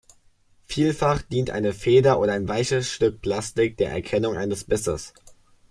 [0.65, 5.13] Vielfach dient eine Feder oder ein weiches Stück Plastik der Erkennung eines Bisses.